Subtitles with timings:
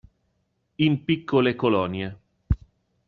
[0.77, 2.17] In piccole colonie.